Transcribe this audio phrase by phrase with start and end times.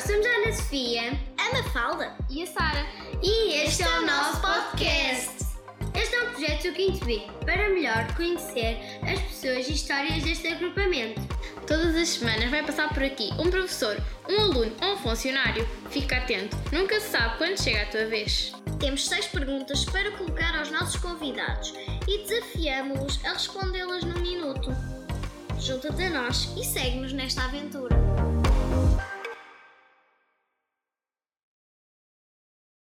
[0.00, 2.86] nós somos a Ana Sofia, a Mafalda e a Sara.
[3.22, 5.44] E este é o nosso podcast.
[5.94, 10.48] Este é um projeto do Quinto B para melhor conhecer as pessoas e histórias deste
[10.48, 11.20] agrupamento.
[11.66, 15.68] Todas as semanas vai passar por aqui um professor, um aluno ou um funcionário.
[15.90, 18.54] Fica atento, nunca se sabe quando chega a tua vez.
[18.78, 21.74] Temos seis perguntas para colocar aos nossos convidados
[22.08, 24.70] e desafiamos-los a respondê-las num minuto.
[25.58, 28.09] Junta-te a nós e segue-nos nesta aventura.